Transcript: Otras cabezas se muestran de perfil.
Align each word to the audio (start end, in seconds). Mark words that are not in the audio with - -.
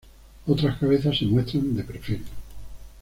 Otras 0.47 0.79
cabezas 0.79 1.19
se 1.19 1.25
muestran 1.25 1.75
de 1.75 1.83
perfil. 1.83 2.25